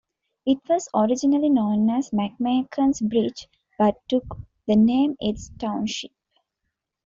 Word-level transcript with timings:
It 0.47 0.57
was 0.67 0.89
originally 0.95 1.49
known 1.51 1.91
as 1.91 2.09
McMaken's 2.09 3.01
Bridge, 3.01 3.47
but 3.77 4.01
took 4.09 4.23
the 4.65 4.75
name 4.75 5.15
its 5.19 5.51
township. 5.59 6.09